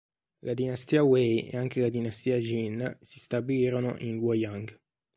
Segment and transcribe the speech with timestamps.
[0.41, 4.69] La dinastia Wei e anche la dinastia Jìn si stabilirono in Luoyang.